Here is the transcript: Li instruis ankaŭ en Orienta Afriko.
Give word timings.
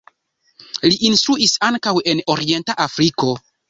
Li 0.85 0.97
instruis 1.11 1.55
ankaŭ 1.71 1.97
en 2.15 2.27
Orienta 2.39 2.81
Afriko. 2.91 3.35